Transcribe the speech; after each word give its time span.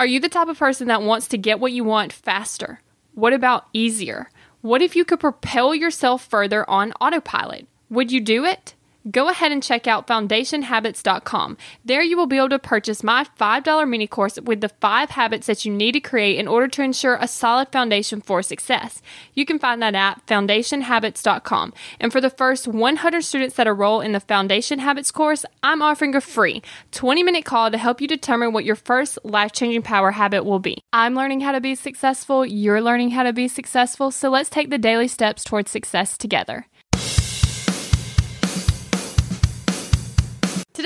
Are 0.00 0.06
you 0.06 0.18
the 0.18 0.30
type 0.30 0.48
of 0.48 0.58
person 0.58 0.88
that 0.88 1.02
wants 1.02 1.28
to 1.28 1.36
get 1.36 1.60
what 1.60 1.72
you 1.72 1.84
want 1.84 2.10
faster? 2.10 2.80
What 3.12 3.34
about 3.34 3.66
easier? 3.74 4.30
What 4.62 4.80
if 4.80 4.96
you 4.96 5.04
could 5.04 5.20
propel 5.20 5.74
yourself 5.74 6.24
further 6.24 6.68
on 6.70 6.94
autopilot? 7.02 7.68
Would 7.90 8.10
you 8.10 8.22
do 8.22 8.46
it? 8.46 8.74
Go 9.10 9.28
ahead 9.28 9.52
and 9.52 9.62
check 9.62 9.86
out 9.86 10.06
foundationhabits.com. 10.06 11.56
There 11.84 12.02
you 12.02 12.16
will 12.16 12.26
be 12.26 12.36
able 12.36 12.50
to 12.50 12.58
purchase 12.58 13.02
my 13.02 13.26
$5 13.38 13.88
mini 13.88 14.06
course 14.06 14.38
with 14.40 14.60
the 14.60 14.68
five 14.68 15.10
habits 15.10 15.46
that 15.46 15.64
you 15.64 15.72
need 15.72 15.92
to 15.92 16.00
create 16.00 16.38
in 16.38 16.48
order 16.48 16.68
to 16.68 16.82
ensure 16.82 17.16
a 17.20 17.28
solid 17.28 17.68
foundation 17.72 18.20
for 18.20 18.42
success. 18.42 19.00
You 19.34 19.46
can 19.46 19.58
find 19.58 19.82
that 19.82 19.94
at 19.94 20.26
foundationhabits.com. 20.26 21.72
And 22.00 22.12
for 22.12 22.20
the 22.20 22.30
first 22.30 22.66
100 22.68 23.22
students 23.22 23.56
that 23.56 23.66
enroll 23.66 24.00
in 24.00 24.12
the 24.12 24.20
Foundation 24.20 24.80
Habits 24.80 25.10
course, 25.10 25.44
I'm 25.62 25.82
offering 25.82 26.14
a 26.14 26.20
free 26.20 26.62
20 26.92 27.22
minute 27.22 27.44
call 27.44 27.70
to 27.70 27.78
help 27.78 28.00
you 28.00 28.08
determine 28.08 28.52
what 28.52 28.64
your 28.64 28.76
first 28.76 29.18
life 29.24 29.52
changing 29.52 29.82
power 29.82 30.10
habit 30.10 30.44
will 30.44 30.58
be. 30.58 30.82
I'm 30.92 31.14
learning 31.14 31.40
how 31.40 31.52
to 31.52 31.60
be 31.60 31.74
successful, 31.74 32.44
you're 32.44 32.80
learning 32.80 33.10
how 33.10 33.22
to 33.22 33.32
be 33.32 33.48
successful, 33.48 34.10
so 34.10 34.28
let's 34.28 34.50
take 34.50 34.70
the 34.70 34.78
daily 34.78 35.08
steps 35.08 35.44
towards 35.44 35.70
success 35.70 36.18
together. 36.18 36.66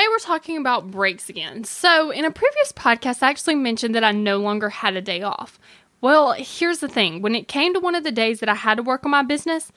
Today 0.00 0.08
we're 0.08 0.18
talking 0.20 0.56
about 0.56 0.90
breaks 0.90 1.28
again. 1.28 1.62
So, 1.64 2.10
in 2.10 2.24
a 2.24 2.30
previous 2.30 2.72
podcast, 2.72 3.22
I 3.22 3.28
actually 3.28 3.56
mentioned 3.56 3.94
that 3.94 4.02
I 4.02 4.12
no 4.12 4.38
longer 4.38 4.70
had 4.70 4.96
a 4.96 5.02
day 5.02 5.20
off. 5.20 5.58
Well, 6.00 6.32
here's 6.32 6.78
the 6.78 6.88
thing 6.88 7.20
when 7.20 7.34
it 7.34 7.48
came 7.48 7.74
to 7.74 7.80
one 7.80 7.94
of 7.94 8.02
the 8.02 8.10
days 8.10 8.40
that 8.40 8.48
I 8.48 8.54
had 8.54 8.76
to 8.76 8.82
work 8.82 9.04
on 9.04 9.10
my 9.10 9.22
business, 9.22 9.70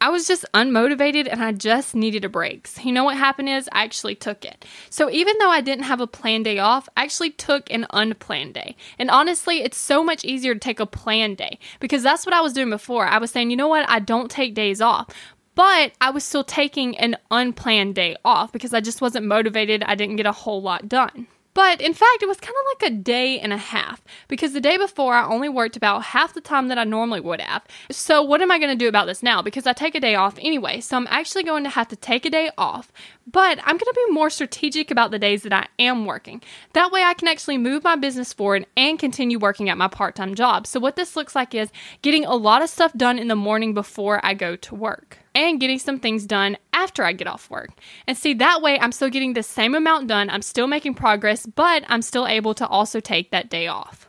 I 0.00 0.10
was 0.10 0.28
just 0.28 0.44
unmotivated 0.54 1.26
and 1.28 1.42
I 1.42 1.50
just 1.50 1.96
needed 1.96 2.24
a 2.24 2.28
break. 2.28 2.68
So 2.68 2.82
you 2.82 2.92
know 2.92 3.02
what 3.02 3.16
happened 3.16 3.48
is 3.48 3.68
I 3.72 3.82
actually 3.82 4.14
took 4.14 4.44
it. 4.44 4.64
So 4.90 5.10
even 5.10 5.34
though 5.40 5.50
I 5.50 5.60
didn't 5.60 5.86
have 5.86 6.00
a 6.00 6.06
planned 6.06 6.44
day 6.44 6.60
off, 6.60 6.88
I 6.96 7.02
actually 7.02 7.30
took 7.30 7.68
an 7.72 7.88
unplanned 7.90 8.54
day. 8.54 8.76
And 8.96 9.10
honestly, 9.10 9.62
it's 9.62 9.76
so 9.76 10.04
much 10.04 10.24
easier 10.24 10.54
to 10.54 10.60
take 10.60 10.78
a 10.78 10.86
planned 10.86 11.38
day 11.38 11.58
because 11.80 12.04
that's 12.04 12.24
what 12.24 12.34
I 12.34 12.42
was 12.42 12.52
doing 12.52 12.70
before. 12.70 13.06
I 13.06 13.18
was 13.18 13.32
saying, 13.32 13.50
you 13.50 13.56
know 13.56 13.66
what, 13.66 13.90
I 13.90 13.98
don't 13.98 14.30
take 14.30 14.54
days 14.54 14.80
off. 14.80 15.08
But 15.54 15.92
I 16.00 16.10
was 16.10 16.24
still 16.24 16.44
taking 16.44 16.96
an 16.98 17.16
unplanned 17.30 17.94
day 17.94 18.16
off 18.24 18.52
because 18.52 18.74
I 18.74 18.80
just 18.80 19.00
wasn't 19.00 19.26
motivated. 19.26 19.84
I 19.84 19.94
didn't 19.94 20.16
get 20.16 20.26
a 20.26 20.32
whole 20.32 20.62
lot 20.62 20.88
done. 20.88 21.28
But 21.54 21.80
in 21.80 21.94
fact, 21.94 22.20
it 22.20 22.26
was 22.26 22.40
kind 22.40 22.54
of 22.60 22.82
like 22.82 22.90
a 22.90 22.96
day 22.96 23.38
and 23.38 23.52
a 23.52 23.56
half 23.56 24.02
because 24.26 24.52
the 24.52 24.60
day 24.60 24.76
before 24.76 25.14
I 25.14 25.24
only 25.24 25.48
worked 25.48 25.76
about 25.76 26.02
half 26.02 26.34
the 26.34 26.40
time 26.40 26.66
that 26.66 26.78
I 26.78 26.84
normally 26.84 27.20
would 27.20 27.40
have. 27.40 27.62
So, 27.92 28.22
what 28.22 28.42
am 28.42 28.50
I 28.50 28.58
going 28.58 28.76
to 28.76 28.84
do 28.84 28.88
about 28.88 29.06
this 29.06 29.22
now? 29.22 29.40
Because 29.40 29.64
I 29.64 29.72
take 29.72 29.94
a 29.94 30.00
day 30.00 30.16
off 30.16 30.36
anyway. 30.40 30.80
So, 30.80 30.96
I'm 30.96 31.06
actually 31.08 31.44
going 31.44 31.62
to 31.62 31.70
have 31.70 31.86
to 31.88 31.96
take 31.96 32.26
a 32.26 32.30
day 32.30 32.50
off, 32.58 32.90
but 33.24 33.58
I'm 33.60 33.76
going 33.76 33.78
to 33.78 34.02
be 34.08 34.12
more 34.12 34.30
strategic 34.30 34.90
about 34.90 35.12
the 35.12 35.18
days 35.18 35.44
that 35.44 35.52
I 35.52 35.68
am 35.78 36.06
working. 36.06 36.42
That 36.72 36.90
way, 36.90 37.04
I 37.04 37.14
can 37.14 37.28
actually 37.28 37.58
move 37.58 37.84
my 37.84 37.94
business 37.94 38.32
forward 38.32 38.66
and 38.76 38.98
continue 38.98 39.38
working 39.38 39.68
at 39.68 39.78
my 39.78 39.86
part 39.86 40.16
time 40.16 40.34
job. 40.34 40.66
So, 40.66 40.80
what 40.80 40.96
this 40.96 41.14
looks 41.14 41.36
like 41.36 41.54
is 41.54 41.70
getting 42.02 42.24
a 42.24 42.34
lot 42.34 42.62
of 42.62 42.68
stuff 42.68 42.92
done 42.94 43.16
in 43.16 43.28
the 43.28 43.36
morning 43.36 43.74
before 43.74 44.20
I 44.24 44.34
go 44.34 44.56
to 44.56 44.74
work 44.74 45.18
and 45.34 45.60
getting 45.60 45.78
some 45.78 45.98
things 45.98 46.26
done 46.26 46.56
after 46.72 47.04
I 47.04 47.12
get 47.12 47.26
off 47.26 47.50
work. 47.50 47.70
And 48.06 48.16
see, 48.16 48.34
that 48.34 48.62
way 48.62 48.78
I'm 48.78 48.92
still 48.92 49.10
getting 49.10 49.32
the 49.32 49.42
same 49.42 49.74
amount 49.74 50.06
done, 50.06 50.30
I'm 50.30 50.42
still 50.42 50.66
making 50.66 50.94
progress, 50.94 51.46
but 51.46 51.84
I'm 51.88 52.02
still 52.02 52.26
able 52.26 52.54
to 52.54 52.66
also 52.66 53.00
take 53.00 53.30
that 53.30 53.50
day 53.50 53.66
off. 53.66 54.08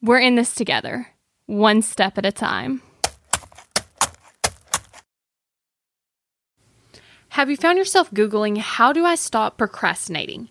We're 0.00 0.18
in 0.18 0.34
this 0.34 0.54
together, 0.54 1.08
one 1.46 1.80
step 1.80 2.18
at 2.18 2.26
a 2.26 2.32
time. 2.32 2.82
Have 7.30 7.48
you 7.48 7.56
found 7.56 7.78
yourself 7.78 8.10
Googling, 8.10 8.58
How 8.58 8.92
do 8.92 9.06
I 9.06 9.14
stop 9.14 9.56
procrastinating? 9.56 10.50